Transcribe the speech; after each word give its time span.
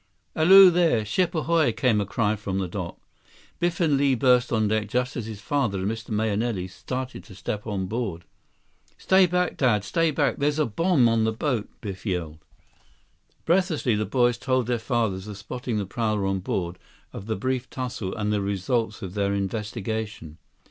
"Alloo 0.35 0.71
there! 0.71 1.05
Ship 1.05 1.35
ahoy!" 1.35 1.71
came 1.73 2.01
a 2.01 2.07
cry 2.07 2.35
from 2.35 2.57
the 2.57 2.67
dock. 2.67 2.99
Biff 3.59 3.79
and 3.79 3.97
Li 3.97 4.15
burst 4.15 4.51
on 4.51 4.67
deck 4.67 4.87
just 4.87 5.15
as 5.15 5.27
his 5.27 5.41
father 5.41 5.77
and 5.77 5.91
Mr. 5.91 6.09
Mahenili 6.09 6.67
started 6.67 7.23
to 7.25 7.35
step 7.35 7.67
aboard. 7.67 8.25
"Stay 8.97 9.27
back, 9.27 9.57
Dad! 9.57 9.83
Stay 9.83 10.09
back! 10.09 10.37
There's 10.37 10.57
a 10.57 10.65
bomb 10.65 11.07
on 11.07 11.23
the 11.23 11.31
boat!" 11.31 11.69
Biff 11.81 12.03
yelled. 12.03 12.39
Breathlessly, 13.45 13.93
the 13.93 14.07
boys 14.07 14.39
told 14.39 14.65
their 14.65 14.79
fathers 14.79 15.27
of 15.27 15.37
spotting 15.37 15.77
the 15.77 15.85
prowler 15.85 16.25
on 16.25 16.39
board, 16.39 16.79
of 17.13 17.27
the 17.27 17.35
brief 17.35 17.69
tussle, 17.69 18.15
and 18.15 18.33
the 18.33 18.41
results 18.41 19.03
of 19.03 19.13
their 19.13 19.35
investigation. 19.35 20.39